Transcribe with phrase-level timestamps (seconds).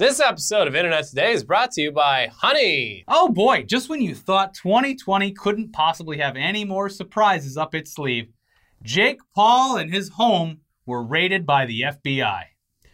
[0.00, 3.04] This episode of Internet Today is brought to you by Honey.
[3.06, 7.92] Oh boy, just when you thought 2020 couldn't possibly have any more surprises up its
[7.92, 8.32] sleeve,
[8.82, 12.44] Jake Paul and his home were raided by the FBI.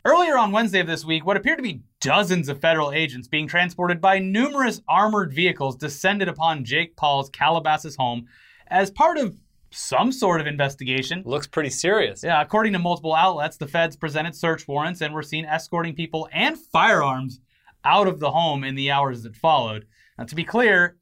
[0.05, 3.47] Earlier on Wednesday of this week, what appeared to be dozens of federal agents being
[3.47, 8.27] transported by numerous armored vehicles descended upon Jake Paul's Calabasas home
[8.67, 9.37] as part of
[9.77, 11.23] some sort of investigation.
[11.25, 12.23] Looks pretty serious.
[12.25, 16.29] Yeah, according to multiple outlets, the feds presented search warrants and were seen escorting people
[16.33, 17.41] and firearms
[17.85, 19.87] out of the home in the hours that followed.
[20.19, 20.97] Now, to be clear,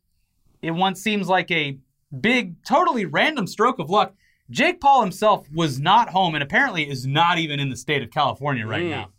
[0.60, 1.78] it once seems like a
[2.20, 4.14] big, totally random stroke of luck.
[4.50, 8.10] Jake Paul himself was not home and apparently is not even in the state of
[8.10, 8.90] California right Mm.
[8.90, 9.10] now.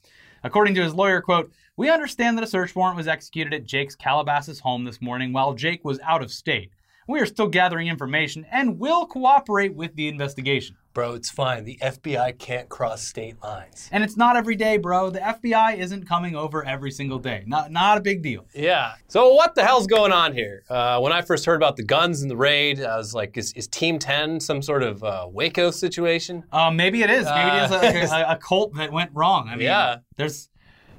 [0.44, 3.96] According to his lawyer, quote, we understand that a search warrant was executed at Jake's
[3.96, 6.72] Calabasas home this morning while Jake was out of state.
[7.08, 10.76] We are still gathering information and will cooperate with the investigation.
[10.94, 11.66] Bro, it's fine.
[11.66, 13.90] The FBI can't cross state lines.
[13.92, 15.10] And it's not every day, bro.
[15.10, 17.44] The FBI isn't coming over every single day.
[17.46, 18.48] Not not a big deal.
[18.56, 18.94] Yeah.
[19.10, 20.64] So what the hell's going on here?
[20.70, 23.52] Uh, when I first heard about the guns and the raid, I was like, is,
[23.54, 26.46] is Team 10 some sort of uh, Waco situation?
[26.52, 27.26] Uh, maybe it is.
[27.26, 27.80] Maybe it is Uh,
[28.12, 29.48] like a, a, cult that went wrong.
[29.50, 29.98] I mean, Yeah.
[30.16, 30.50] there's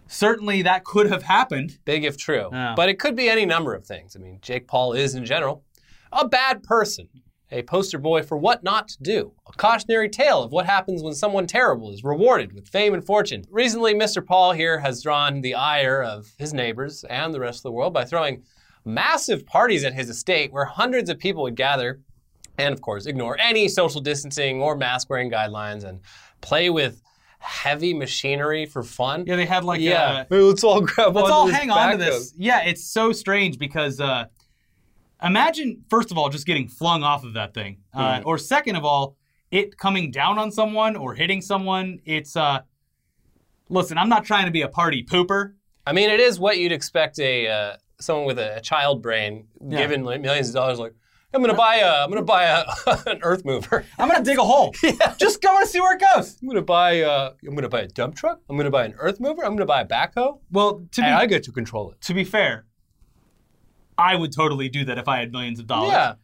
[0.08, 1.78] certainly that could have happened.
[1.84, 2.48] Big if true.
[2.50, 4.14] But it could be any number of things.
[4.14, 5.64] I mean, Jake Paul is, in general,
[6.18, 7.08] a bad person,
[7.50, 11.14] a poster boy for what not to do, a cautionary tale of what happens when
[11.14, 13.44] someone terrible is rewarded with fame and fortune.
[13.50, 14.24] Recently, Mr.
[14.24, 17.92] Paul here has drawn the ire of his neighbors and the rest of the world
[17.94, 18.42] by throwing
[18.84, 22.00] massive parties at his estate where hundreds of people would gather
[22.58, 26.00] and, of course, ignore any social distancing or mask wearing guidelines and
[26.40, 27.02] play with
[27.38, 29.24] heavy machinery for fun.
[29.26, 30.02] Yeah, they had like Yeah.
[30.02, 32.32] uh, Maybe let's all grab let's all hang on to this.
[32.36, 34.24] Yeah, it's so strange because uh,
[35.22, 38.26] imagine first of all just getting flung off of that thing, uh, Mhm.
[38.26, 39.16] or second of all
[39.50, 42.00] it coming down on someone or hitting someone.
[42.04, 42.60] It's uh,
[43.68, 45.54] listen, I'm not trying to be a party pooper.
[45.86, 49.46] I mean, it is what you'd expect a uh, someone with a, a child brain
[49.66, 49.78] Yeah.
[49.78, 50.78] given millions of dollars.
[50.78, 50.92] Like,
[51.32, 52.64] I'm gonna buy a, I'm gonna buy a,
[53.06, 53.84] an earth mover.
[53.98, 54.74] I'm gonna dig a hole.
[54.82, 55.14] yeah.
[55.18, 56.38] Just go and see where it goes.
[56.42, 58.40] I'm gonna buy, uh, I'm gonna buy a dump truck.
[58.50, 59.44] I'm gonna buy an earth mover.
[59.44, 60.40] I'm gonna buy a backhoe.
[60.50, 62.00] Well, to be I get to control it.
[62.02, 62.66] to be fair,
[63.98, 65.92] I would totally do that if I had millions of dollars.
[65.92, 66.14] Yeah.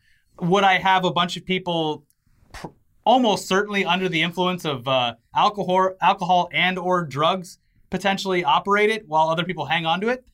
[0.40, 2.04] Would I have a bunch of people
[2.52, 2.68] pr-
[3.04, 7.58] almost certainly under the influence of uh, alcohol, alcohol and or drugs
[7.90, 10.24] potentially operate it while other people hang on to it?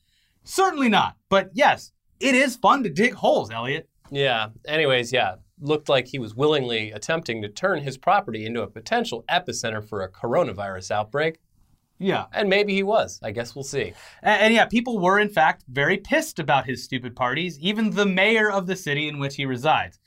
[0.43, 1.17] Certainly not.
[1.29, 3.89] But yes, it is fun to dig holes, Elliot.
[4.09, 4.49] Yeah.
[4.67, 5.35] Anyways, yeah.
[5.61, 10.01] Looked like he was willingly attempting to turn his property into a potential epicenter for
[10.01, 11.39] a coronavirus outbreak.
[11.99, 12.25] Yeah.
[12.33, 13.19] And maybe he was.
[13.21, 13.93] I guess we'll see.
[14.23, 18.05] And, and yeah, people were in fact very pissed about his stupid parties, even the
[18.05, 19.99] mayor of the city in which he resides.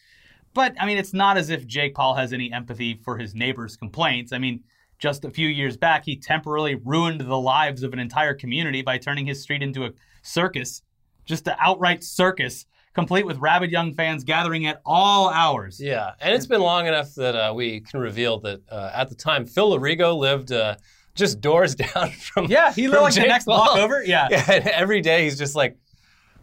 [0.55, 3.77] But I mean, it's not as if Jake Paul has any empathy for his neighbors'
[3.77, 4.33] complaints.
[4.33, 4.65] I mean,
[4.99, 8.99] just a few years back, he temporarily ruined the lives of an entire community by
[8.99, 9.91] turning his street into a
[10.23, 10.83] circus,
[11.25, 15.81] just an outright circus, complete with rabid young fans gathering at all hours.
[15.81, 19.15] Yeah, and it's been long enough that uh, we can reveal that uh, at the
[19.15, 20.77] time Phil Larigo lived uh,
[21.15, 22.47] just doors down from.
[22.47, 23.65] Yeah, he lived like the next Paul.
[23.65, 24.05] block over.
[24.05, 24.29] Yeah.
[24.31, 25.77] Yeah, and every day he's just like,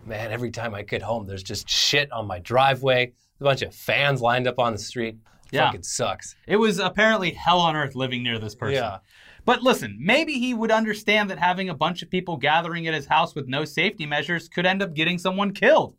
[0.05, 3.13] man, every time I get home, there's just shit on my driveway.
[3.39, 5.17] A bunch of fans lined up on the street.
[5.51, 5.67] Yeah.
[5.67, 6.35] Fucking sucks.
[6.47, 8.83] It was apparently hell on earth living near this person.
[8.83, 8.99] Yeah.
[9.45, 13.07] But listen, maybe he would understand that having a bunch of people gathering at his
[13.07, 15.95] house with no safety measures could end up getting someone killed.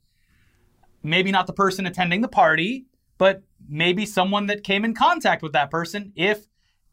[1.02, 2.84] Maybe not the person attending the party,
[3.18, 6.46] but maybe someone that came in contact with that person if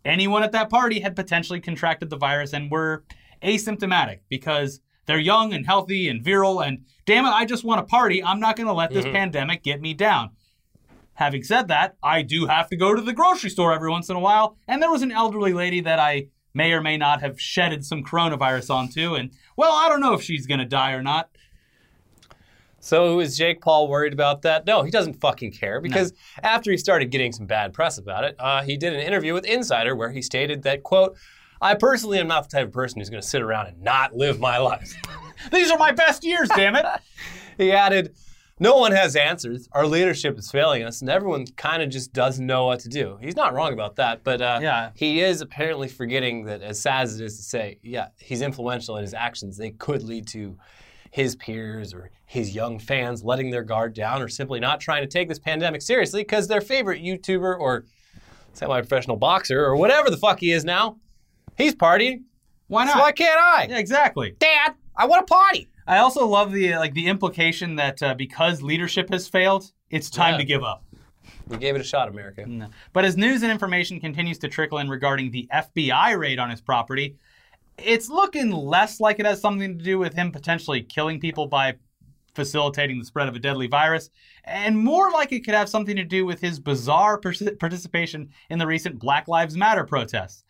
[0.07, 3.03] anyone at that party had potentially contracted the virus and were
[3.43, 7.89] asymptomatic because they're young and healthy and virile and damn it, I just want to
[7.89, 8.23] party.
[8.23, 9.13] I'm not going to let this Mhm.
[9.13, 10.31] pandemic get me down.
[11.13, 14.15] Having said that, I do have to go to the grocery store every once in
[14.15, 17.39] a while, and there was an elderly lady that I may or may not have
[17.39, 21.29] shedded some coronavirus onto, and well, I don't know if she's gonna die or not.
[22.87, 24.65] So is Jake Paul worried about that?
[24.65, 28.37] No, he doesn't fucking care because after he started getting some bad press about it,
[28.39, 31.17] uh, he did an interview with Insider where he stated that, quote,
[31.61, 34.15] I personally am not the type of person who's going to sit around and not
[34.15, 34.93] live my life.
[35.51, 36.85] These are my best years, damn it!
[37.57, 38.15] He added,
[38.57, 39.67] No one has answers.
[39.73, 43.17] Our leadership is failing us, and everyone kind of just doesn't know what to do.
[43.19, 44.91] He's not wrong about that, but uh, Yeah.
[44.95, 48.95] he is apparently forgetting that, as sad as it is to say, yeah, he's influential
[48.95, 49.57] in his actions.
[49.57, 50.57] They could lead to
[51.17, 55.07] his peers or his young fans letting their guard down or simply not trying to
[55.07, 57.85] take this pandemic seriously because their favorite YouTuber or
[58.53, 60.97] semi professional boxer or whatever the fuck he is now,
[61.57, 62.21] he's partying.
[62.67, 62.93] Why not?
[62.93, 63.65] So why can't I?
[63.67, 64.35] Yeah, exactly.
[64.37, 65.67] Dad, I want to party.
[65.87, 70.33] I also love the like the implication that uh, because leadership has failed, it's time
[70.33, 70.37] Yeah.
[70.37, 70.83] to give up.
[71.47, 72.45] We gave it a shot, America.
[72.45, 72.67] No.
[72.93, 76.61] But as news and information continues to trickle in regarding the FBI raid on his
[76.61, 77.15] property,
[77.77, 81.75] It's looking less like it has something to do with him potentially killing people by
[82.33, 84.09] facilitating the spread of a deadly virus,
[84.43, 88.59] and more like it could have something to do with his bizarre partic- participation in
[88.59, 90.43] the recent Black Lives Matter protests.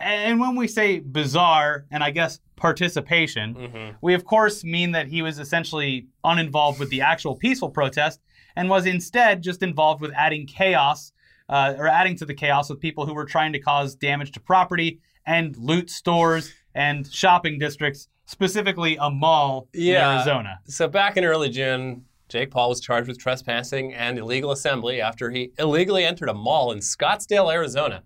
[0.00, 5.22] And when we say bizarre, and I guess participation, we of course mean that he
[5.22, 8.20] was essentially uninvolved with the actual peaceful protest
[8.56, 11.12] and was instead just involved with adding chaos
[11.48, 14.40] uh, or adding to the chaos with people who were trying to cause damage to
[14.40, 20.10] property and loot stores and shopping districts, specifically a mall Yeah.
[20.12, 20.60] in Arizona.
[20.66, 25.30] So back in early June, Jake Paul was charged with trespassing and illegal assembly after
[25.30, 28.02] he illegally entered a mall in Scottsdale, Arizona.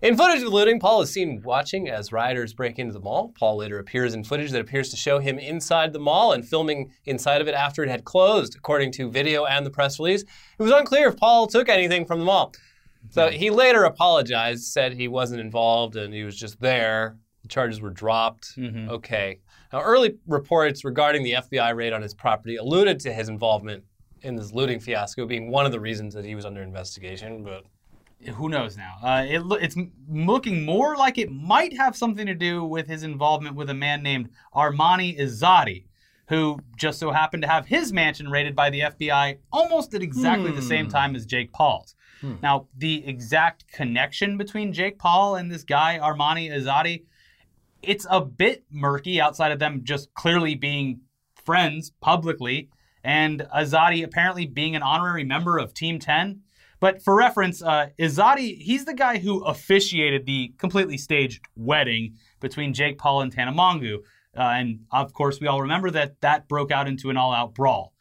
[0.00, 3.32] In footage of the looting, Paul is seen watching as rioters break into the mall.
[3.38, 6.90] Paul later appears in footage that appears to show him inside the mall and filming
[7.04, 10.22] inside of it after it had closed, according to video and the press release.
[10.22, 12.52] It was unclear if Paul took anything from the mall.
[13.10, 13.34] So hmm.
[13.34, 17.16] he later apologized, said he wasn't involved and he was just there.
[17.42, 18.56] The charges were dropped.
[18.56, 18.88] Mhm.
[18.88, 19.40] Okay.
[19.72, 23.84] Now, early reports regarding the FBI raid on his property alluded to his involvement
[24.22, 27.64] in this looting fiasco being one of the reasons that he was under investigation, but
[28.34, 28.98] Who knows now?
[29.02, 32.86] Uh, it lo- it's m- looking more like it might have something to do with
[32.86, 35.86] his involvement with a man named Armani Izadi,
[36.28, 40.52] who just so happened to have his mansion raided by the FBI almost at exactly
[40.52, 41.96] the same time as Jake Paul's.
[42.40, 47.02] Now, the exact connection between Jake Paul and this guy Armani Izadi,
[47.82, 51.00] it's a bit murky outside of them just clearly being
[51.44, 52.70] friends publicly,
[53.04, 56.40] and Izadi apparently being an honorary member of Team 10.
[56.80, 62.74] But for reference, uh, Izadi, he's the guy who officiated the completely staged wedding between
[62.74, 63.98] Jake Paul and Tana Mongeau.
[64.36, 67.54] Uh, and of course, we all remember that that broke out into an all out
[67.54, 67.92] brawl.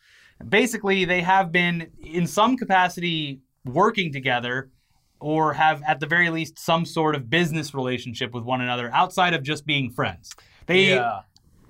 [0.48, 4.72] Basically, they have been, in some capacity, working together
[5.22, 9.34] or have, at the very least, some sort of business relationship with one another outside
[9.34, 10.34] of just being friends.
[10.66, 11.00] They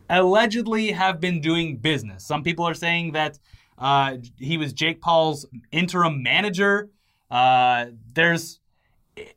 [0.09, 2.25] allegedly have been doing business.
[2.25, 3.37] Some people are saying that
[3.77, 6.89] uh, he was Jake Paul's interim manager.
[7.29, 8.59] Uh, there's,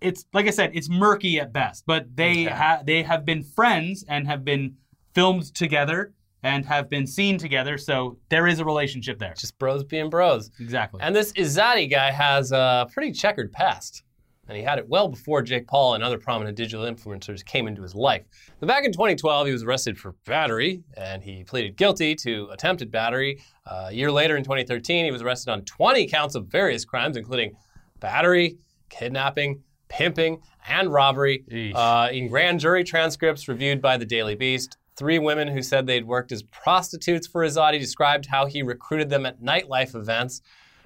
[0.01, 1.85] it's like I said, it's murky at best.
[1.87, 2.55] But they Okay.
[2.55, 4.77] ha- they have been friends and have been
[5.15, 6.13] filmed together
[6.45, 7.77] and have been seen together.
[7.79, 9.35] So there is a relationship there.
[9.35, 10.51] just bros being bros.
[10.61, 11.01] Exactly.
[11.03, 14.05] And this Izadi guy has a pretty checkered past.
[14.47, 17.81] And he had it well before Jake Paul and other prominent digital influencers came into
[17.81, 18.27] his life.
[18.61, 22.91] But back in 2012, he was arrested for battery, and he pleaded guilty to attempted
[22.91, 23.41] battery.
[23.67, 27.17] Uh, a year later, in 2013, he was arrested on 20 counts of various crimes,
[27.17, 27.57] including
[28.01, 28.59] battery,
[28.91, 31.43] kidnapping, pimping, and robbery.
[31.75, 36.07] Uh, in grand jury transcripts reviewed by the Daily Beast, three women who said they'd
[36.07, 40.41] worked as prostitutes for Izadi described how he recruited them at nightlife events.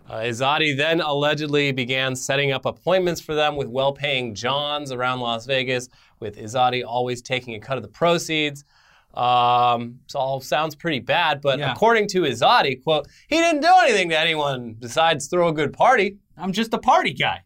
[0.09, 5.45] Uh, then allegedly began setting up appointments for them with well paying Johns around Las
[5.45, 5.89] Vegas,
[6.19, 8.65] with Izadi always taking a cut of the proceeds.
[9.15, 11.73] Um, so all sounds pretty bad, but Yeah.
[11.73, 16.17] according to Izadi, quote, he didn't do anything to anyone besides throw a good party.
[16.37, 17.43] I'm just a party guy,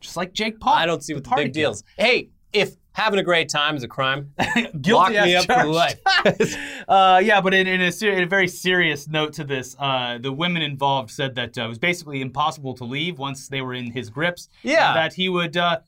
[0.00, 0.74] just like Jake Paul.
[0.74, 1.82] I don't see what the party big deal is.
[1.96, 4.32] Hey, if having a great time is a crime,
[4.80, 5.70] Guilty lock me as up for charged.
[5.70, 6.84] life.
[6.88, 10.18] uh, yeah, but in, in, a ser- in a very serious note to this, uh,
[10.18, 13.72] the women involved said that uh, it was basically impossible to leave once they were
[13.74, 14.48] in his grips.
[14.62, 14.94] Yeah.
[14.94, 15.78] that he would, uh,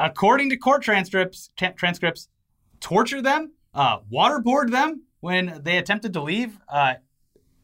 [0.00, 2.28] according to court transcripts, tra- transcripts,
[2.80, 6.58] torture them, uh, waterboard them when they attempted to leave.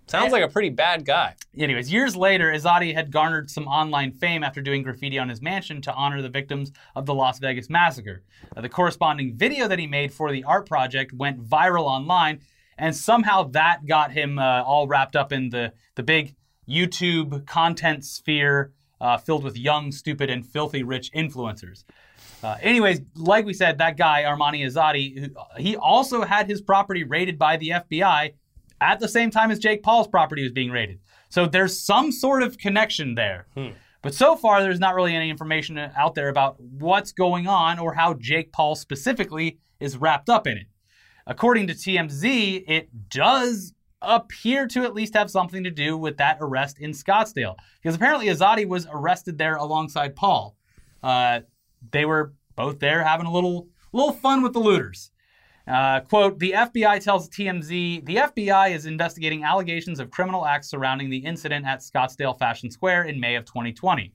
[0.07, 1.35] Sounds like a pretty bad guy.
[1.57, 5.81] Anyways, years later, Izadi had garnered some online fame after doing graffiti on his mansion
[5.83, 8.23] to honor the victims of the Las Vegas massacre.
[8.57, 12.41] Uh, the corresponding video that he made for the art project went viral online,
[12.77, 16.35] and somehow that got him uh, all wrapped up in the, the big
[16.69, 21.85] YouTube content sphere uh, filled with young, stupid, and filthy rich influencers.
[22.43, 27.39] Uh, anyways, like we said, that guy Armani who- he also had his property raided
[27.39, 28.35] by the FBI
[28.93, 30.99] at the same time as Jake Paul's property was being raided.
[31.31, 33.47] So there's some sort of connection there.
[34.03, 37.95] But so far, there's not really any information out there about what's going on or
[37.95, 40.67] how Jake Paul specifically is wrapped up in it.
[41.27, 43.73] According to TMZ, it does
[44.03, 47.55] appear to at least have something to do with that arrest in Scottsdale.
[47.83, 50.55] Because apparently Izadi was arrested there alongside Paul.
[51.03, 51.41] Uh,
[51.91, 55.11] they were both there having a little little fun with the looters.
[55.67, 61.09] Uh, quote, the FBI tells TMZ the FBI is investigating allegations of criminal acts surrounding
[61.09, 64.13] the incident at Scottsdale Fashion Square in May of 2020.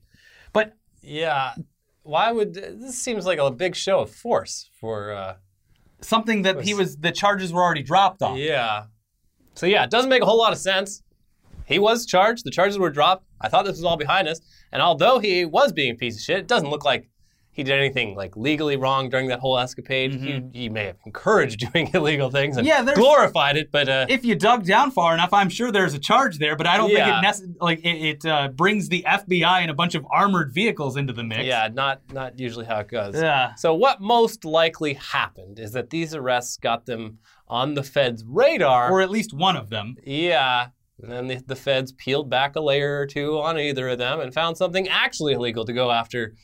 [0.52, 1.54] But Yeah.
[2.02, 5.34] Why would this seems like a big show of force for uh
[6.00, 8.38] something that he was, the charges were already dropped on.
[8.38, 8.84] yeah.
[9.54, 11.02] So yeah, it doesn't make a whole lot of sense.
[11.66, 13.26] He was charged, the charges were dropped.
[13.40, 14.40] I thought this was all behind us.
[14.72, 17.09] And although he was being a piece of shit, it doesn't look like
[17.60, 20.12] he did anything like legally wrong during that whole escapade.
[20.12, 20.52] Mhm.
[20.54, 24.24] He, he may have encouraged doing illegal things and Yeah, glorified it, but uh, if
[24.24, 27.20] you dug down far enough, I'm sure there's a charge there, but I don't Yeah.
[27.20, 30.52] think it nece- like it, it uh, brings the FBI and a bunch of armored
[30.52, 31.44] vehicles into the mix.
[31.44, 33.14] yeah, not not usually how it goes.
[33.14, 33.54] Yeah.
[33.56, 38.90] So what most likely happened is that these arrests got them on the Fed's radar.
[38.90, 39.96] Or at least one of them.
[40.04, 40.68] yeah.
[41.02, 44.20] And then the, the feds peeled back a layer or two on either of them
[44.20, 46.34] and found something actually illegal to go after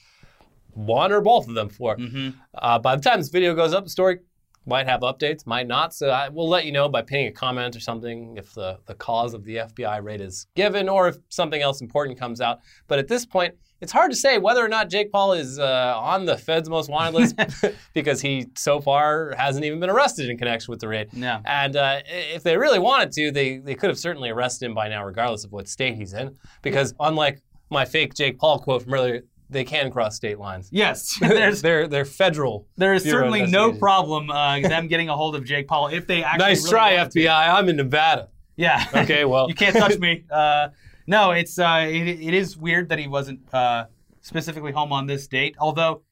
[0.77, 1.97] one or both of them for.
[1.97, 4.19] hmm Uh, by the time this video goes up, the story
[4.67, 5.95] might have updates, might not.
[5.95, 8.95] So I will let you know by pinning a comment or something if the, the
[8.95, 12.59] cause of the FBI raid is given or if something else important comes out.
[12.89, 15.95] But at this point, it's hard to say whether or not Jake Paul is uh,
[15.97, 17.37] on the Fed's most wanted list
[17.95, 21.09] because he so far hasn't even been arrested in connection with the raid.
[21.13, 21.41] Yeah.
[21.45, 24.89] And uh, if they really wanted to, they, they could have certainly arrested him by
[24.89, 26.37] now, regardless of what state he's in.
[26.63, 27.41] Because unlike
[27.71, 30.69] my fake Jake Paul quote from earlier, they can cross state lines.
[30.73, 31.17] Yes.
[31.21, 32.67] There's they're they're federal.
[32.77, 36.07] there is Bureau certainly no problem uh, them getting a hold of Jake Paul if
[36.07, 37.11] they actually Nice really try, to.
[37.11, 37.49] FBI.
[37.55, 38.29] I'm in Nevada.
[38.57, 38.85] Yeah.
[38.97, 40.25] Okay, well, you can't touch me.
[40.31, 40.69] Uh,
[41.07, 43.85] no, it's uh, it, it is weird that he wasn't uh,
[44.23, 45.55] specifically home on this date.
[45.59, 46.03] Although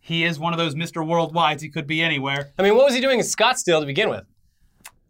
[0.00, 1.04] he is one of those Mr.
[1.04, 2.52] Worldwides, he could be anywhere.
[2.58, 4.24] I mean, what was he doing in Scottsdale to begin with?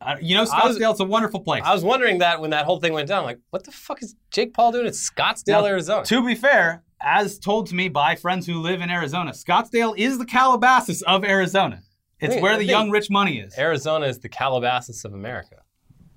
[0.00, 1.62] Uh, you know, Scottsdale's a wonderful place.
[1.64, 3.24] I was wondering that when that whole thing went down.
[3.24, 6.04] Like, what the fuck is Jake Paul doing in Scottsdale, Now, Arizona?
[6.04, 10.18] to be fair, as told to me by friends who live in Arizona, Scottsdale is
[10.18, 11.82] the Calabasas of Arizona.
[12.20, 13.56] It's where the young rich money is.
[13.58, 15.56] Arizona is the Calabasas of America.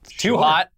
[0.04, 0.38] It's too Sure.
[0.40, 0.70] hot.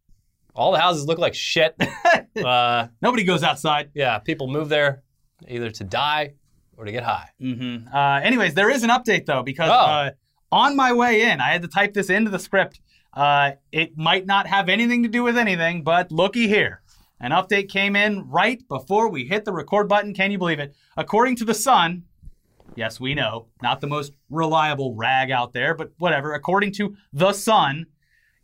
[0.55, 1.75] All the houses look like shit.
[2.43, 3.91] uh, Nobody goes outside.
[3.93, 5.03] yeah, people move there
[5.47, 6.33] either to die
[6.75, 7.29] or to get high.
[7.39, 9.73] hmm Uh, anyways, there is an update though because Oh.
[9.73, 10.11] uh,
[10.51, 12.81] on my way in, I had to type this into the script.
[13.13, 16.81] Uh, it might not have anything to do with anything, but looky here.
[17.21, 20.13] An update came in right before we hit the record button.
[20.13, 20.73] Can you believe it?
[20.95, 22.03] According to the Sun,
[22.75, 26.33] yes, we know, not the most reliable rag out there, but whatever.
[26.33, 27.85] According to the Sun,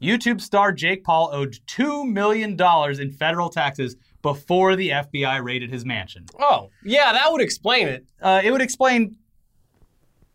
[0.01, 5.70] YouTube star Jake Paul owed two million dollars in federal taxes before the FBI raided
[5.72, 6.25] his mansion.
[6.39, 8.05] Oh, yeah, that would explain it.
[8.22, 9.15] Uh, it would explain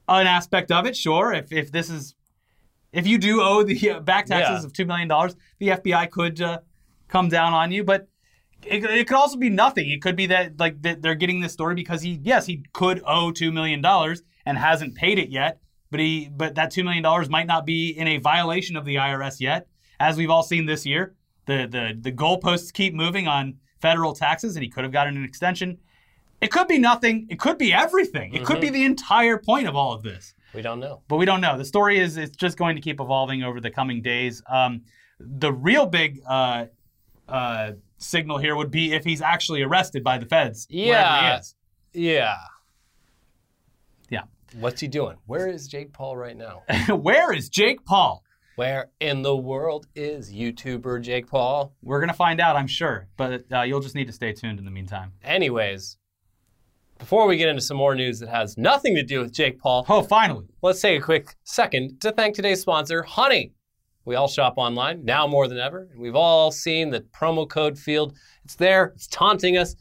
[0.08, 1.32] an aspect of it, sure.
[1.32, 2.14] If if this is
[2.92, 4.66] if you do owe the uh, back taxes Yeah.
[4.66, 6.60] of two million dollars, the FBI could uh,
[7.08, 7.84] come down on you.
[7.84, 8.08] But
[8.64, 9.90] it, it could also be nothing.
[9.90, 13.02] It could be that like that they're getting this story because he yes he could
[13.06, 15.60] owe two million dollars and hasn't paid it yet.
[15.90, 18.96] But he but that two million dollars might not be in a violation of the
[18.96, 19.66] IRS yet,
[19.98, 21.14] as we've all seen this year.
[21.46, 25.24] The the the goalposts keep moving on federal taxes, and he could have gotten an
[25.24, 25.78] extension.
[26.40, 27.26] It could be nothing.
[27.28, 28.34] It could be everything.
[28.34, 30.34] It could be the entire point of all of this.
[30.54, 31.02] We don't know.
[31.06, 31.58] But we don't know.
[31.58, 34.42] The story is it's just going to keep evolving over the coming days.
[34.48, 34.82] Um,
[35.18, 36.66] the real big uh,
[37.28, 40.66] uh, signal here would be if he's actually arrested by the feds.
[40.70, 41.40] Yeah.
[41.92, 42.36] Yeah.
[44.08, 44.22] Yeah.
[44.58, 45.16] What's he doing?
[45.26, 46.62] Where is Jake Paul right now?
[46.88, 48.24] Where is Jake Paul?
[48.56, 51.72] Where in the world is YouTuber Jake Paul?
[51.82, 53.08] We're gonna find out, I'm sure.
[53.16, 55.12] But uh, you'll just need to stay tuned in the meantime.
[55.22, 55.96] Anyways,
[56.98, 59.86] before we get into some more news that has nothing to do with Jake Paul,
[59.88, 60.46] Oh, finally.
[60.62, 63.52] let's take a quick second to thank today's sponsor, Honey.
[64.04, 67.78] We all shop online now more than ever, and we've all seen the promo code
[67.78, 68.14] field.
[68.44, 69.76] It's there, it's taunting us,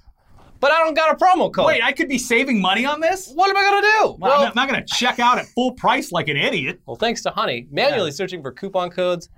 [0.59, 1.65] but I don't got a promo code.
[1.67, 3.31] Wait, I could be saving money on this?
[3.33, 4.17] what am I gonna do?
[4.19, 6.81] Well, I'm not- not gonna check out at full price like an idiot.
[6.85, 9.29] Well, thanks to Honey, manually searching for coupon codes.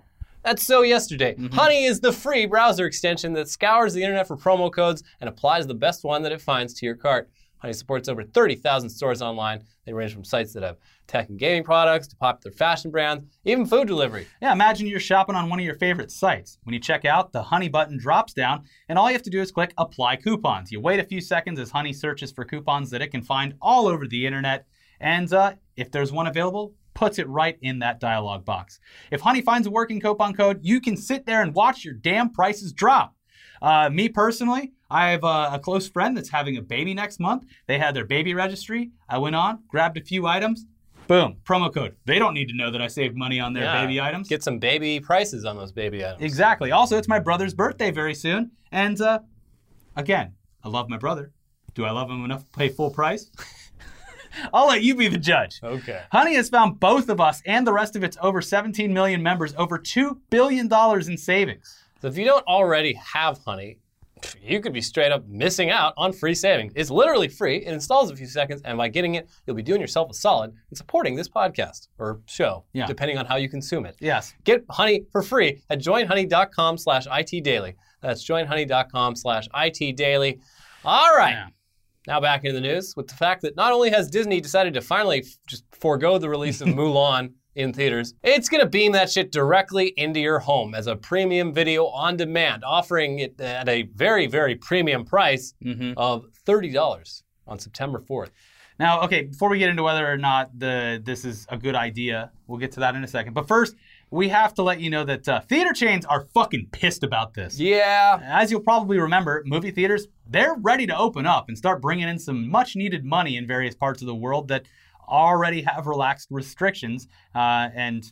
[0.44, 1.36] That's so yesterday.
[1.36, 1.54] Mm-hmm.
[1.56, 5.68] Honey is the free browser extension that scours the internet for promo codes and applies
[5.68, 7.30] the best one that it finds to your cart.
[7.62, 9.64] Honey supports over 30,000 stores online.
[9.86, 13.66] They range from sites that have tech and gaming products to popular fashion brands, even
[13.66, 14.28] food delivery.
[14.42, 16.58] Yeah, imagine you're shopping on one of your favorite sites.
[16.64, 19.42] When you check out, the Honey button drops down, and all you have to do
[19.42, 20.72] is click Apply Coupons.
[20.72, 23.88] You wait a few seconds as Honey searches for coupons that it can find all
[23.88, 24.66] over the internet,
[25.00, 28.80] and uh, if there's one available, puts it right in that dialog box.
[29.12, 32.32] If Honey finds a working coupon code, you can sit there and watch your damn
[32.32, 33.16] prices drop.
[33.62, 37.46] Uh, me personally, I have a, a close friend that's having a baby next month.
[37.68, 38.92] They had their baby registry.
[39.10, 40.66] I went on, grabbed a few items.
[41.08, 41.96] Boom, promo code.
[42.06, 43.82] They don't need to know that I saved money on their Yeah.
[43.82, 44.28] baby items.
[44.30, 46.22] Get some baby prices on those baby items.
[46.22, 46.72] Exactly.
[46.72, 48.52] Also, it's my brother's birthday very soon.
[48.72, 49.20] And uh,
[49.96, 50.34] again,
[50.64, 51.32] I love my brother.
[51.74, 53.32] Do I love him enough to pay full price?
[54.54, 55.60] I'll let you be the judge.
[55.62, 56.02] Okay.
[56.12, 59.54] Honey has found both of us and the rest of its over 17 million members
[59.58, 60.70] over $2 billion
[61.10, 61.84] in savings.
[62.02, 63.80] So if you don't already have Honey,
[64.42, 66.74] you could be straight up missing out on free savings.
[66.76, 67.58] It's literally free.
[67.58, 70.14] It installs in a few seconds, and by getting it, you'll be doing yourself a
[70.14, 72.86] solid and supporting this podcast or show, Yeah.
[72.88, 73.96] depending on how you consume it.
[74.00, 74.34] Yes.
[74.44, 77.76] Get Honey for free at joinhoney.com slash itdaily.
[78.02, 80.40] That's joinhoney.com slash itdaily.
[80.86, 81.32] All right.
[81.32, 81.48] Yeah.
[82.08, 84.82] Now back into the news with the fact that not only has Disney decided to
[84.82, 89.32] finally just forego the release of Mulan in theaters, it's going to beam that shit
[89.32, 94.28] directly into your home as a premium video on demand, offering it at a very,
[94.28, 95.94] very premium price Mm-hmm.
[95.98, 98.30] of $30 on September 4th.
[98.80, 102.32] Now, okay, before we get into whether or not the this is a good idea,
[102.48, 103.34] we'll get to that in a second.
[103.34, 103.76] But first,
[104.10, 107.60] we have to let you know that uh, theater chains are fucking pissed about this.
[107.60, 108.20] Yeah.
[108.24, 112.18] As you'll probably remember, movie theaters, they're ready to open up and start bringing in
[112.18, 114.64] some much needed money in various parts of the world that
[115.12, 117.08] already have relaxed restrictions.
[117.36, 118.12] Uh, and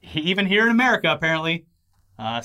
[0.00, 1.66] he- even here in America, apparently,
[2.18, 2.42] uh,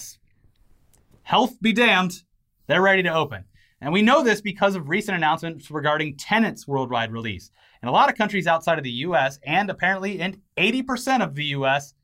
[1.24, 2.24] health be damned,
[2.68, 3.46] they're ready to open.
[3.80, 7.50] And we know this because of recent announcements regarding Tenet's worldwide release.
[7.82, 11.46] In a lot of countries outside of the US, and apparently in 80% of the
[11.46, 11.96] US,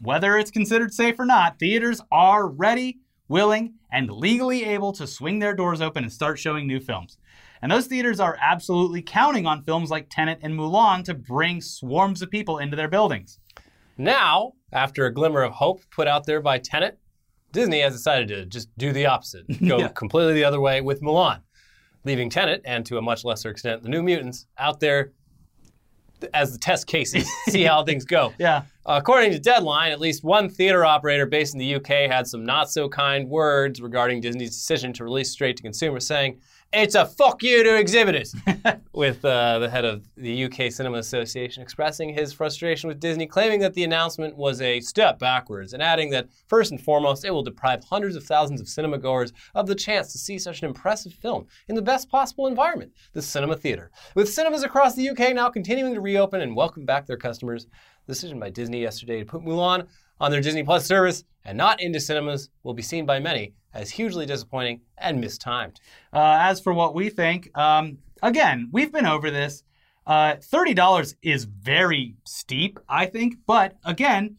[0.00, 5.38] whether it's considered safe or not, theaters are ready, willing, and legally able to swing
[5.38, 7.18] their doors open and start showing new films.
[7.62, 12.20] And those theaters are absolutely counting on films like Tenet and Mulan to bring swarms
[12.20, 13.38] of people into their buildings.
[13.96, 16.98] Now, after a glimmer of hope put out there by Tenet,
[17.52, 19.88] Disney has decided to just do the opposite, go Yeah.
[19.88, 21.40] completely the other way with Mulan,
[22.04, 25.12] leaving Tenet and to a much lesser extent the New Mutants out there
[26.34, 28.32] as the test cases, see how things go.
[28.38, 28.62] Yeah.
[28.86, 32.70] According to Deadline, at least one theater operator based in the UK had some not
[32.70, 36.40] so kind words regarding Disney's decision to release straight to consumers, saying,
[36.74, 38.34] It's a fuck you to exhibitors.
[38.94, 43.60] with uh, the head of the UK Cinema Association expressing his frustration with Disney, claiming
[43.60, 47.42] that the announcement was a step backwards, and adding that, first and foremost, it will
[47.42, 51.12] deprive hundreds of thousands of cinema goers of the chance to see such an impressive
[51.12, 53.90] film in the best possible environment, the cinema theater.
[54.14, 57.66] With cinemas across the UK now continuing to reopen and welcome back their customers,
[58.06, 59.86] the decision by Disney yesterday to put Mulan
[60.20, 63.90] on their Disney Plus service and not into cinemas will be seen by many as
[63.90, 65.80] hugely disappointing and mistimed.
[66.12, 69.62] Uh, as for what we think, um, again, we've been over this.
[70.06, 74.36] Uh, $30 is very steep, I think, but again,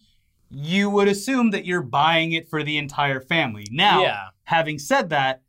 [0.50, 3.66] you would assume that you're buying it for the entire family.
[3.72, 4.24] Now, Yeah.
[4.44, 5.42] having said that,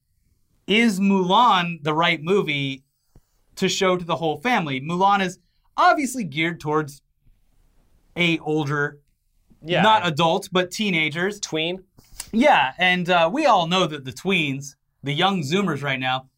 [0.66, 2.84] is Mulan the right movie
[3.56, 4.80] to show to the whole family?
[4.80, 5.38] Mulan is
[5.76, 7.02] obviously geared towards
[8.16, 9.00] a older,
[9.62, 9.82] Yeah.
[9.82, 11.38] not adults, but teenagers.
[11.40, 11.84] tween.
[12.34, 16.28] Yeah, and uh, we all know that the tweens, the young Zoomers right now,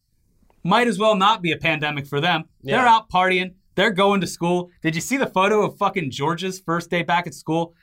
[0.63, 2.45] might as well not be a pandemic for them.
[2.63, 3.53] They're out partying.
[3.75, 4.69] They're going to school.
[4.81, 7.73] Did you see the photo of fucking George's first day back at school?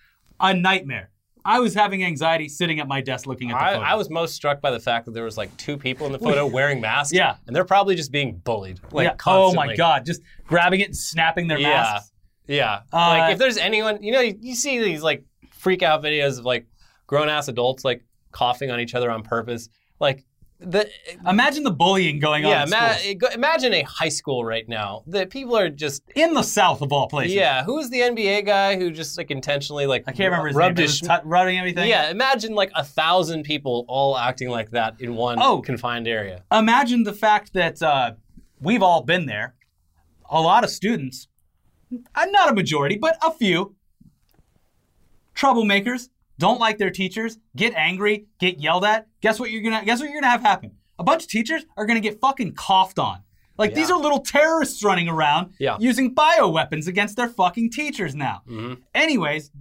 [0.40, 1.11] A nightmare.
[1.46, 3.85] I was having anxiety sitting at my desk looking at the I, photo.
[3.85, 6.18] I was most struck by the fact that there was like two people in the
[6.18, 7.12] photo wearing masks.
[7.14, 7.37] Yeah.
[7.46, 8.81] And they're probably just being bullied.
[8.92, 9.16] Like yeah.
[9.27, 11.68] Oh my god, just grabbing it and snapping their Yeah.
[11.68, 12.12] masks.
[12.46, 12.81] Yeah.
[12.92, 16.38] Uh, like if there's anyone, you know, you, you see these like freak out videos
[16.38, 16.66] of like
[17.14, 19.68] grown ass adults like coughing on each other on purpose.
[20.00, 20.24] Like
[20.59, 20.88] the
[21.29, 25.03] Imagine the bullying going yeah, on ima- imagine a high school right now.
[25.07, 27.35] The people are just in the South of all places.
[27.35, 27.64] yeah.
[27.64, 30.79] who is the NBA guy who just like intentionally like I can't remember his rubbed
[30.79, 30.83] name.
[30.87, 31.88] his His t- rubbing everything.
[31.88, 32.11] yeah.
[32.11, 35.61] Imagine like a thousand people all acting like that in one Oh.
[35.61, 36.42] confined area.
[36.53, 38.12] imagine the fact that uh,
[38.61, 39.55] we've all been there.
[40.31, 41.29] A lot of students,
[42.16, 43.77] uh, not a majority, but a few,
[45.35, 49.07] troublemakers, don't like their teachers, get angry, get yelled at.
[49.20, 50.73] Guess what you're gonna guess what you're gonna have happen?
[50.99, 53.20] A bunch of teachers are gonna get fucking coughed on.
[53.57, 55.77] Like these are little terrorists running around Yeah.
[55.79, 58.42] using bioweapons against their fucking teachers now.
[58.49, 58.79] Mhm.
[58.94, 59.53] Anyways,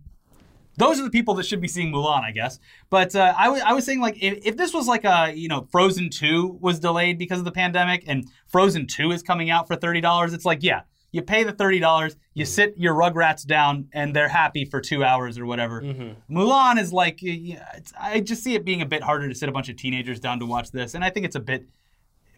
[0.78, 2.60] those are the people that should be seeing Mulan, I guess.
[2.90, 5.48] But uh, I was I was saying like if, if this was like a you
[5.48, 9.68] know Frozen two was delayed because of the pandemic and Frozen two is coming out
[9.68, 10.82] for thirty dollars, it's like yeah,
[11.14, 15.04] you pay the thirty dollars, you sit your Rugrats down, and they're happy for two
[15.06, 15.82] hours or whatever.
[16.30, 19.52] Mulan is like it's, I just see it being a bit harder to sit a
[19.52, 21.66] bunch of teenagers down to watch this, and I think it's a bit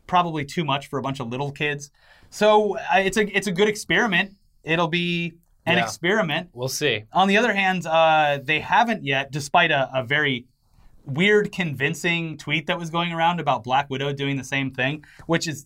[0.05, 1.89] probably too much for a bunch of little kids.
[2.29, 4.33] So uh, it's a it's a good experiment.
[4.63, 5.33] It'll be
[5.65, 5.83] an Yeah.
[5.83, 6.49] experiment.
[6.53, 7.05] We'll see.
[7.13, 10.45] On the other hand, uh, they haven't yet, despite a, a very
[11.05, 15.47] weird, convincing tweet that was going around about Black Widow doing the same thing, which
[15.47, 15.65] is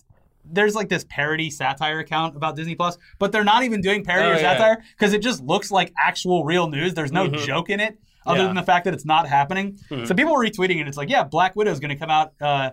[0.52, 4.30] there's like this parody satire account about Disney Plus, but they're not even doing parody
[4.30, 6.94] Oh, or satire because it just looks like actual real news.
[6.94, 8.48] There's no joke in it other Yeah.
[8.48, 9.78] than the fact that it's not happening.
[9.90, 10.88] So people are retweeting it.
[10.88, 12.34] It's like, yeah, Black Widow's going to come out.
[12.42, 12.72] Uh,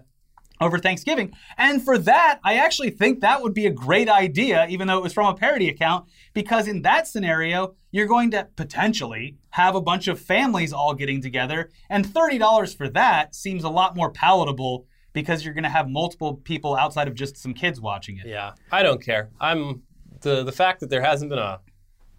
[0.58, 1.34] over Thanksgiving.
[1.58, 5.02] And for that, I actually think that would be a great idea, even though it
[5.02, 9.82] was from a parody account, because in that scenario, you're going to potentially have a
[9.82, 11.68] bunch of families all getting together.
[11.90, 14.86] And $30 for that seems a lot more palatable
[15.16, 18.26] because you're going to have multiple people outside of just some kids watching it.
[18.26, 19.30] Yeah, I don't care.
[19.40, 19.82] I'm
[20.20, 21.60] the the fact that there hasn't been a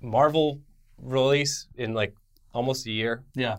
[0.01, 0.59] Marvel
[0.97, 2.13] release in like
[2.53, 3.23] almost a year.
[3.35, 3.57] Yeah.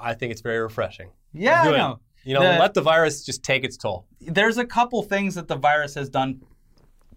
[0.00, 1.10] I think it's very refreshing.
[1.32, 2.00] Yeah, I know.
[2.24, 4.06] You know, The- let the virus just take its toll.
[4.20, 6.40] There's a couple things that the virus has done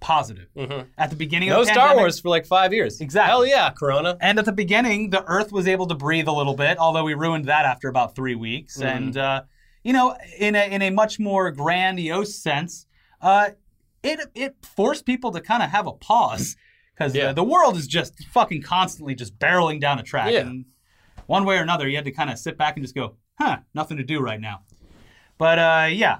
[0.01, 0.47] positive.
[0.57, 0.87] Mhm.
[0.97, 2.99] At the beginning No of the Star pandemic, Wars for like five years.
[2.99, 3.29] Exactly.
[3.29, 4.17] Hell yeah, Corona.
[4.19, 7.13] And at the beginning, the Earth was able to breathe a little bit, although we
[7.13, 8.77] ruined that after about three weeks.
[8.77, 8.87] Mm-hmm.
[8.97, 9.41] And uh,
[9.83, 12.85] you know, in a in a much more grandiose sense,
[13.21, 13.49] uh,
[14.03, 16.55] it it forced people to kind of have a pause
[16.93, 17.33] because Yeah.
[17.33, 20.31] the world is just fucking constantly just barreling down a track.
[20.31, 20.41] Yeah.
[20.41, 20.65] And
[21.27, 23.59] one way or another, you had to kind of sit back and just go, "Huh,
[23.73, 24.61] nothing to do right now."
[25.37, 26.19] But uh, yeah,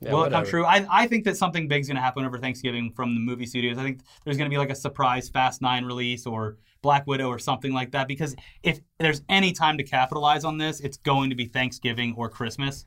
[0.00, 0.64] Yeah, will it come true?
[0.64, 3.78] I, I think that something big's going to happen over Thanksgiving from the movie studios.
[3.78, 7.28] I think there's going to be like a surprise Fast Nine release or Black Widow
[7.28, 8.08] or something like that.
[8.08, 12.28] Because if there's any time to capitalize on this, it's going to be Thanksgiving or
[12.28, 12.86] Christmas.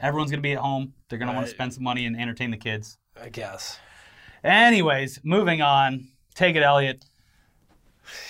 [0.00, 0.94] Everyone's going to be at home.
[1.08, 2.98] They're going to want to spend some money and entertain the kids.
[3.20, 3.78] I guess.
[4.42, 6.08] Anyways, moving on.
[6.34, 7.04] Take it, Elliot.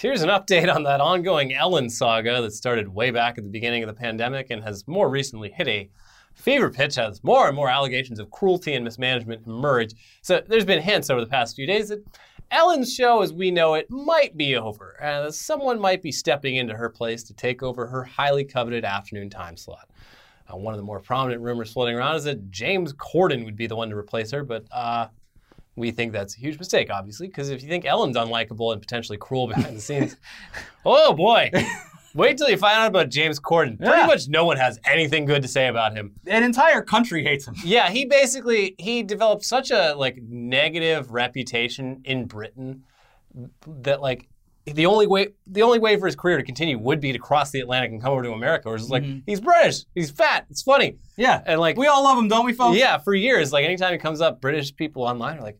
[0.00, 3.82] Here's an update on that ongoing Ellen saga that started way back at the beginning
[3.82, 5.90] of the pandemic and has more recently hit a
[6.34, 9.92] fever pitch as more and more allegations of cruelty and mismanagement emerge.
[10.22, 12.04] So there's been hints over the past few days that
[12.50, 16.74] Ellen's show as we know it might be over, and someone might be stepping into
[16.74, 19.88] her place to take over her highly coveted afternoon time slot.
[20.52, 23.66] Uh, one of the more prominent rumors floating around is that James Corden would be
[23.66, 25.06] the one to replace her, but uh,
[25.76, 29.18] we think that's a huge mistake, obviously, because if you think Ellen's unlikable and potentially
[29.18, 30.16] cruel behind the scenes,
[30.84, 31.50] oh boy,
[32.14, 33.78] wait till you find out about James Corden.
[33.78, 34.06] Pretty Yeah.
[34.06, 36.12] much no one has anything good to say about him.
[36.26, 37.54] An entire country hates him.
[37.64, 42.84] Yeah, he basically he developed such a like negative reputation in Britain
[43.66, 44.28] that like
[44.66, 47.50] the only way the only way for his career to continue would be to cross
[47.50, 48.68] the Atlantic and come over to America.
[48.68, 49.20] Where it's like mm-hmm.
[49.26, 51.40] he's British, he's fat, it's funny, Yeah.
[51.46, 52.76] and like We all love him, don't we, folks?
[52.78, 55.58] yeah, for years, like anytime he comes up, British people online are like,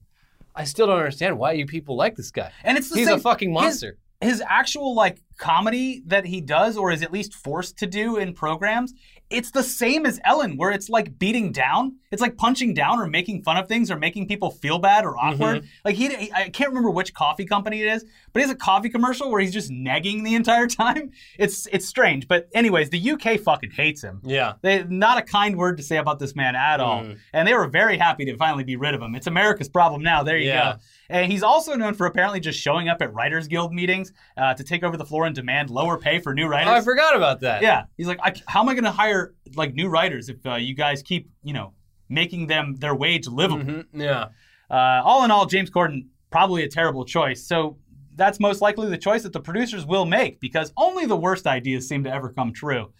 [0.55, 2.53] I still don't understand why you people like this guy.
[2.65, 3.17] And it's the He's same.
[3.17, 3.99] a fucking his- monster.
[4.21, 8.33] his actual like comedy that he does or is at least forced to do in
[8.35, 8.95] programs
[9.31, 13.07] it's the same as ellen where it's like beating down it's like punching down or
[13.07, 15.67] making fun of things or making people feel bad or awkward mm-hmm.
[15.85, 18.59] like he he- i can't remember which coffee company it is but he has a
[18.59, 23.11] coffee commercial where he's just nagging the entire time it's it's strange but anyways the
[23.13, 24.55] uk fucking hates him yeah.
[24.63, 27.03] they not a kind word to say about this man at all.
[27.03, 27.19] Mm.
[27.33, 29.15] And they were very happy to finally be rid of him.
[29.15, 30.23] It's America's problem now.
[30.23, 30.73] There you Yeah.
[30.75, 30.79] go.
[31.11, 34.63] And he's also known for apparently just showing up at Writers Guild meetings uh, to
[34.65, 36.71] take over the floor and demand lower pay for new writers.
[36.71, 37.63] Oh, I forgot about that.
[37.63, 40.55] yeah, he's like, I, how am I going to hire like new writers if uh,
[40.55, 41.73] you guys keep, you know,
[42.09, 43.65] making them their wage livable?
[43.65, 44.29] Mhm, Yeah.
[44.71, 47.45] Uh, all in all, James Corden probably a terrible choice.
[47.45, 47.77] So
[48.15, 51.89] that's most likely the choice that the producers will make because only the worst ideas
[51.89, 52.93] seem to ever come true.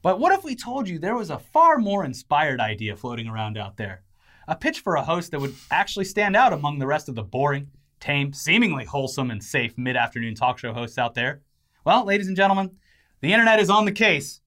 [0.00, 3.58] But what if we told you there was a far more inspired idea floating around
[3.58, 4.04] out there?
[4.50, 7.22] A pitch for a host that would actually stand out among the rest of the
[7.22, 11.42] boring, tame, seemingly wholesome, and safe mid afternoon talk show hosts out there?
[11.84, 12.70] Well, ladies and gentlemen,
[13.20, 14.40] the internet is on the case.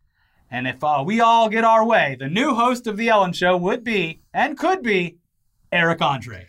[0.50, 3.56] And if uh, we all get our way, the new host of The Ellen Show
[3.58, 5.18] would be, and could be,
[5.72, 6.48] Eric Andre.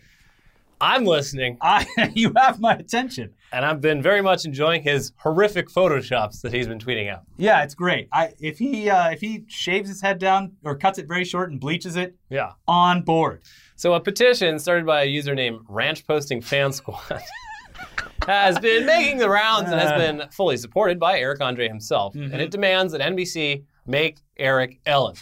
[0.85, 3.33] I'm listening, I, you have my attention.
[3.53, 7.21] and I've been very much enjoying his horrific photoshops that he's been tweeting out.
[7.37, 8.09] Yeah, it's great.
[8.11, 11.51] I, if he uh, if he shaves his head down or cuts it very short
[11.51, 12.51] and bleaches it, Yeah.
[12.67, 13.41] on board.
[13.75, 17.21] So a petition started by a user named Ranch Posting Fan Squad
[18.27, 19.97] has been making the rounds and has Uh.
[19.97, 22.15] been fully supported by Eric Andre himself.
[22.15, 25.15] And it demands that NBC make Eric Ellen.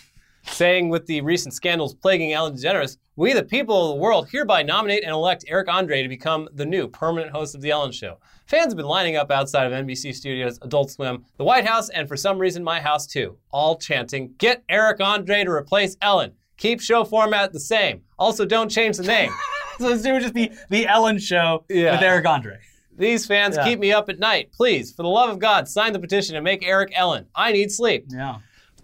[0.43, 4.63] Saying with the recent scandals plaguing Ellen DeGeneres, we the people of the world hereby
[4.63, 8.17] nominate and elect Eric Andre to become the new permanent host of The Ellen Show.
[8.47, 12.07] Fans have been lining up outside of NBC Studios, Adult Swim, the White House, and
[12.07, 16.31] for some reason my house too, all chanting, get Eric Andre to replace Ellen.
[16.57, 18.01] Keep show format the same.
[18.17, 19.31] Also, don't change the name.
[19.77, 21.93] So this would just be the Ellen Show Yeah.
[21.93, 22.57] with Eric Andre.
[22.97, 23.63] These fans Yeah.
[23.65, 24.51] keep me up at night.
[24.51, 27.25] Please, for the love of God, sign the petition and make Eric Ellen.
[27.35, 28.05] I need sleep.
[28.09, 28.37] Yeah.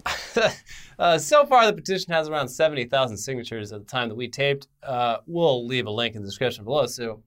[0.99, 4.67] uh, so far, the petition has around 70,000 signatures at the time that we taped.
[4.83, 7.21] Uh, we'll leave a link in the description below so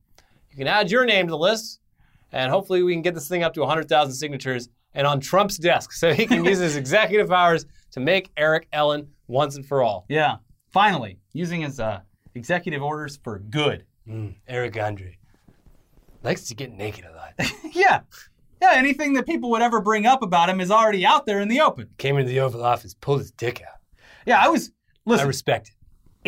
[0.51, 1.81] you can add your name to the list,
[2.33, 5.93] and hopefully we can get this thing up to 100,000 signatures and on Trump's desk
[6.01, 10.07] so he can use his executive powers to make Eric Ellen once and for all.
[10.09, 10.37] Yeah.
[10.73, 12.01] Finally, using his uh,
[12.35, 13.85] executive orders for good.
[14.49, 15.17] Eric Andre
[16.23, 17.35] likes to get naked a lot.
[17.73, 18.01] yeah.
[18.61, 21.49] Yeah, anything that people would ever bring up about him is already out there in
[21.49, 21.89] the open.
[21.99, 23.79] Came into the Oval Office, pulled his dick out.
[24.27, 24.71] Yeah, I was
[25.07, 25.75] Listen, I respect it.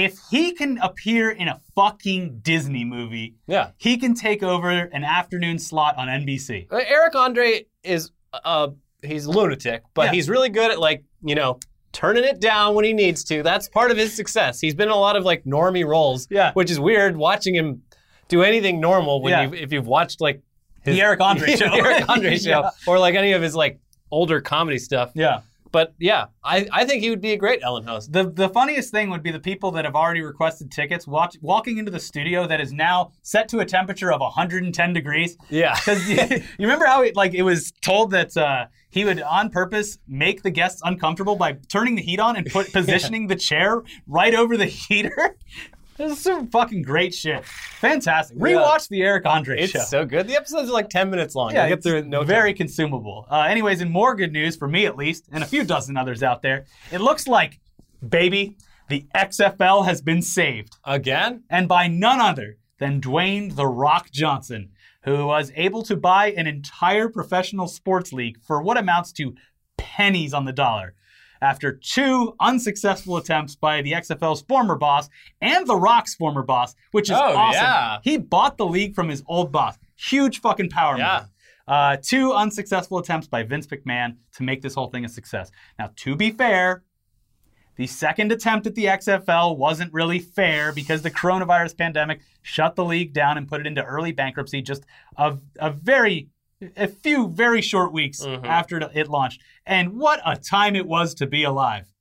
[0.03, 3.71] if he can appear in a fucking Disney movie, Yeah.
[3.77, 6.69] he can take over an afternoon slot on NBC.
[6.71, 8.11] Uh, Eric Andre is
[8.45, 8.69] uh
[9.03, 10.13] he's a lunatic, but Yeah.
[10.13, 11.59] he's really good at like, you know,
[11.93, 13.43] turning it down when he needs to.
[13.43, 14.59] That's part of his success.
[14.61, 16.53] He's been in a lot of like normie roles, Yeah.
[16.55, 17.83] which is weird watching him
[18.29, 19.43] do anything normal when Yeah.
[19.43, 20.41] you if you've watched like
[20.85, 21.69] his The Eric Andre show.
[21.71, 22.71] the Eric Andre show Yeah.
[22.87, 25.11] or like any of his like older comedy stuff.
[25.15, 25.41] Yeah.
[25.71, 28.13] but yeah, I, I think he would be a great Ellen host.
[28.13, 31.79] The the funniest thing would be the people that have already requested tickets watch, walking
[31.79, 35.39] into the studio that is now set to a temperature of 110 degrees.
[35.49, 35.75] Yeah.
[35.75, 39.49] Because you, you remember how it, like it was told that uh, he would on
[39.49, 43.81] purpose make the guests uncomfortable by turning the heat on and put positioning the chair
[44.07, 45.37] right over the heater.
[45.97, 47.45] This is some fucking great shit.
[47.45, 48.39] Fantastic.
[48.39, 49.81] Rewatch the Eric Andre It's show.
[49.81, 50.27] so good.
[50.27, 51.53] The episodes are like 10 minutes long.
[51.53, 52.59] Yeah, you get through it in no very time.
[52.59, 53.27] consumable.
[53.31, 56.23] Uh, anyways, in more good news for me at least, and a few dozen others
[56.23, 57.61] out there, it looks like,
[58.07, 58.57] baby,
[58.89, 61.45] the XFL has been saved, Again?
[61.51, 64.71] and by none other than Dwayne the Rock Johnson,
[65.05, 69.35] who was able to buy an entire professional sports league for what amounts to
[69.77, 70.95] pennies on the dollar.
[71.43, 77.11] After two unsuccessful attempts by the XFL's former boss and The Rock's former boss, which
[77.11, 77.63] is Oh, awesome.
[77.63, 77.99] yeah.
[78.03, 79.77] He bought the league from his old boss.
[79.97, 81.21] Huge fucking power Yeah.
[81.23, 81.29] move.
[81.69, 85.51] Uh, two unsuccessful attempts by Vince McMahon to make this whole thing a success.
[85.79, 86.83] Now, to be fair,
[87.77, 92.85] the second attempt at the XFL wasn't really fair because the coronavirus pandemic shut the
[92.85, 94.85] league down and put it into early bankruptcy just
[95.17, 96.29] a, a very
[96.77, 98.45] a few very short weeks Mhm.
[98.47, 99.41] after it launched.
[99.67, 101.93] And what a time it was to be alive.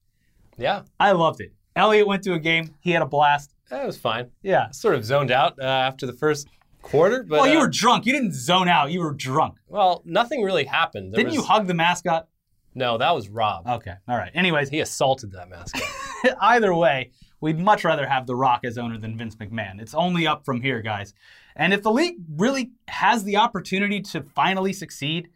[0.58, 0.84] Yeah.
[1.00, 1.54] I loved it.
[1.76, 2.76] Elliot went to a game.
[2.82, 3.54] He had a blast.
[3.69, 4.30] That was fine.
[4.41, 4.69] Yeah.
[4.71, 6.47] Sort of zoned out uh, after the first
[6.82, 8.06] quarter, but well, you uh, were drunk.
[8.06, 8.91] You didn't zone out.
[8.91, 9.56] You were drunk.
[9.67, 11.13] well, nothing really happened.
[11.13, 12.28] There Didn't you hug the mascot?
[12.74, 13.67] No, that was Rob.
[13.67, 13.93] Okay.
[14.08, 14.32] All right.
[14.34, 15.82] Anyways, He assaulted that mascot.
[16.41, 19.82] either way, we'd much rather have The Rock as owner than Vince McMahon.
[19.82, 21.13] It's only up from here, guys.
[21.56, 25.30] And if the league really has the opportunity to finally succeed,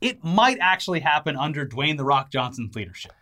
[0.00, 3.12] it might actually happen under Dwayne The Rock Johnson's leadership.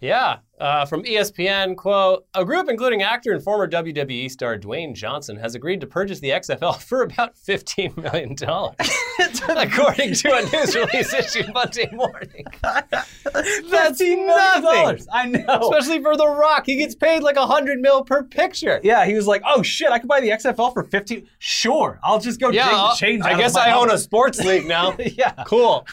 [0.00, 5.36] Yeah, uh, from ESPN, quote, a group including actor and former WWE star Dwayne Johnson
[5.38, 8.36] has agreed to purchase the XFL for about $15 million,
[9.58, 12.44] according to a news release issued Monday morning.
[12.62, 14.26] That's $15 million.
[14.62, 15.06] nothing.
[15.12, 15.70] I know.
[15.72, 16.64] Especially for The Rock.
[16.66, 18.80] He gets paid like 100 mil per picture.
[18.84, 21.26] yeah, he was like, "Oh shit, I could buy the XFL for 15.
[21.38, 24.96] Sure, I'll just go Yeah, dig change I guess I own a sports league now.
[24.98, 25.32] yeah.
[25.44, 25.84] Cool.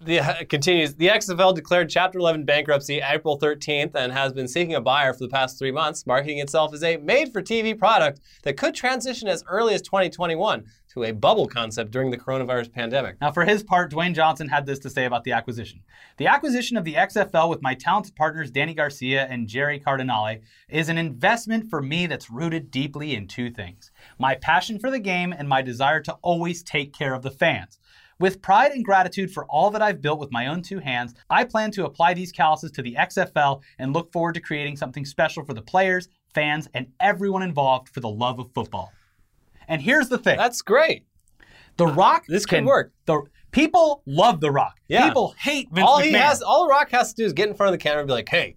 [0.00, 0.94] The uh, continues.
[0.94, 5.20] The XFL declared Chapter 11 bankruptcy April 13th and has been seeking a buyer for
[5.20, 9.74] the past three months, marketing itself as a made-for-TV product that could transition as early
[9.74, 13.16] as 2021 to a bubble concept during the coronavirus pandemic.
[13.20, 15.80] Now, for his part, Dwayne Johnson had this to say about the acquisition.
[16.18, 20.88] The acquisition of the XFL with my talented partners Dany Garcia and Jerry Cardinale is
[20.88, 25.32] an investment for me that's rooted deeply in two things my passion for the game
[25.32, 27.78] and my desire to always take care of the fans.
[28.22, 31.42] With pride and gratitude for all that I've built with my own two hands, I
[31.42, 35.44] plan to apply these calluses to the XFL and look forward to creating something special
[35.44, 38.92] for the players, fans, and everyone involved for the love of football.
[39.66, 40.36] And here's the thing.
[40.36, 41.04] That's great.
[41.78, 42.22] The Rock.
[42.28, 42.92] This could can- work.
[43.06, 44.76] The people love The Rock.
[44.86, 45.08] Yeah.
[45.08, 46.04] People hate Vince all McMahon.
[46.04, 48.02] he has, all The Rock has to do is get in front of the camera
[48.02, 48.54] and be like, "Hey,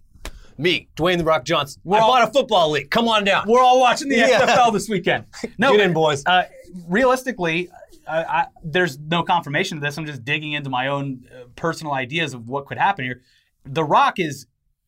[0.59, 1.81] me, Dwayne the Rock Johnson.
[1.83, 2.91] We're I all- bought a football league.
[2.91, 3.45] Come on down.
[3.47, 4.41] We're all watching the Yeah.
[4.45, 5.25] XFL this weekend.
[5.57, 6.43] No, Get in, boys." Uh,
[6.87, 7.69] realistically,
[8.07, 9.97] I, I, there's no confirmation of this.
[9.97, 13.21] I'm just digging into my own uh, personal ideas of what could happen here.
[13.65, 14.47] The Rock is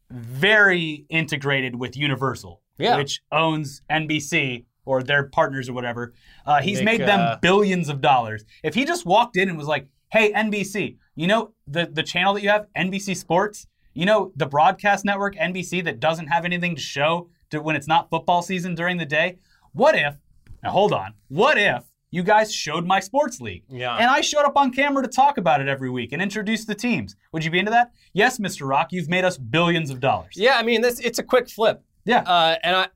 [0.10, 2.98] very integrated with Universal, Yeah.
[2.98, 6.14] which owns NBC or their partners or whatever.
[6.46, 8.46] Uh, he's Make, made them uh, billions of dollars.
[8.64, 12.34] If he just walked in and was like, "Hey, NBC, you know the the channel
[12.36, 16.76] that you have, NBC Sports, you know the broadcast network NBC that doesn't have anything
[16.76, 19.40] to show to, when it's not football season during the day.
[19.74, 20.16] What if?
[20.64, 21.14] Now hold on.
[21.28, 23.64] What if you guys showed my sports league?
[23.70, 23.96] Yeah.
[23.96, 26.76] And I showed up on camera to talk about it every week and introduce the
[26.76, 27.16] teams.
[27.32, 27.92] Would you be into that?
[28.14, 28.68] Yes, Mr.
[28.68, 28.92] Rock.
[28.92, 30.34] You've made us billions of dollars.
[30.36, 31.84] Yeah, I mean, this it's a quick flip.
[32.06, 32.22] Yeah.
[32.22, 32.88] Uh, and I,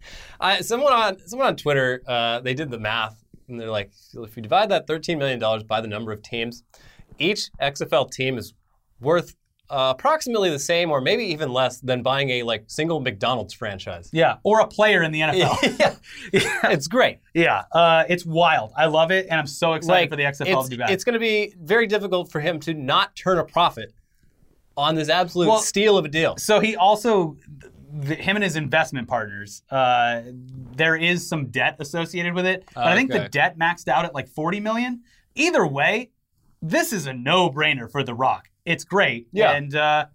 [0.40, 4.36] I, someone on someone on Twitter, uh, they did the math, and they're like, if
[4.36, 6.62] you divide that thirteen million dollars by the number of teams,
[7.18, 8.54] each XFL team is
[9.00, 9.36] worth
[9.70, 14.10] uh, approximately the same, or maybe even less, than buying a like single McDonald's franchise.
[14.12, 14.36] Yeah.
[14.42, 15.98] Or a player in the NFL.
[16.32, 17.18] yeah, it's great.
[17.34, 18.72] Yeah, uh, it's wild.
[18.76, 20.90] I love it, and I'm so excited Like for the XFL it's, to be back.
[20.90, 23.92] it's going to be very difficult for him to not turn a profit
[24.76, 26.36] on this absolute Well, steal of a deal.
[26.36, 27.36] so he also,
[28.06, 30.22] th- him and his investment partners, uh,
[30.76, 34.14] there is some debt associated with it, but I think the debt maxed out at
[34.14, 35.02] like 40 million.
[35.36, 36.10] Either way,
[36.60, 38.48] this is a no-brainer for The Rock.
[38.64, 39.52] It's great, Yeah.
[39.52, 40.06] and uh,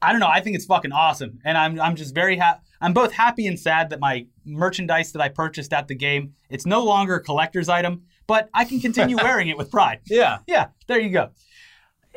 [0.00, 0.28] I don't know.
[0.28, 2.60] I think it's fucking awesome, and I'm I'm just very happy.
[2.80, 6.64] I'm both happy and sad that my merchandise that I purchased at the game it's
[6.64, 10.00] no longer a collector's item, but I can continue wearing it with pride.
[10.06, 10.38] Yeah.
[10.46, 11.30] Yeah, there you go.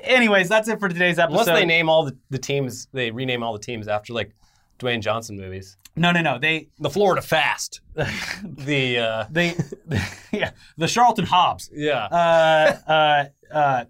[0.03, 1.41] Anyways, that's it for today's episode.
[1.41, 4.31] Unless they name all the, the teams, they rename all the teams after like
[4.79, 5.77] Dwayne Johnson movies.
[5.95, 6.39] no, no, no.
[6.39, 7.81] They, The Florida Fast.
[8.43, 9.55] the uh, they,
[10.31, 11.69] yeah, the Charlton Hobbs.
[11.73, 12.05] yeah.
[12.05, 13.85] Uh, uh, uh,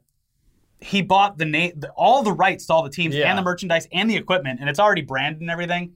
[0.80, 3.30] he bought the name, the, all the rights to all the teams Yeah.
[3.30, 5.94] and the merchandise and the equipment, and it's already branded and everything.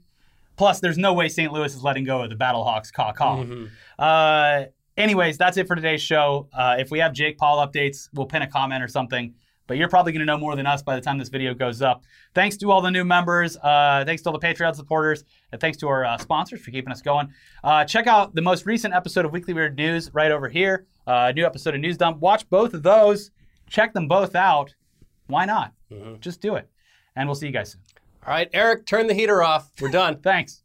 [0.58, 1.52] Plus, there's no way St.
[1.52, 3.38] Louis is letting go of the Battlehawks caw caw.
[3.44, 3.70] Mhm.
[4.00, 6.48] Uh, anyways, that's it for today's show.
[6.54, 9.34] Uh, if we have Jake Paul updates, we'll pin a comment or something.
[9.68, 11.82] But you're probably going to know more than us by the time this video goes
[11.82, 12.04] up.
[12.36, 13.58] Thanks to all the new members.
[13.58, 15.24] Uh, thanks to all the Patreon supporters.
[15.52, 17.30] And thanks to our uh, sponsors for keeping us going.
[17.64, 20.86] Uh, check out the most recent episode of Weekly Weird News right over here.
[21.08, 22.20] Uh, new episode of News Dump.
[22.20, 23.32] Watch both of those.
[23.70, 24.74] Check them both out.
[25.28, 25.74] Why not?
[25.92, 26.20] Mm-hmm.
[26.20, 26.70] Just do it.
[27.16, 27.82] And we'll see you guys soon.
[28.26, 29.72] All right, Eric, turn the heater off.
[29.80, 30.18] We're done.
[30.24, 30.64] Thanks.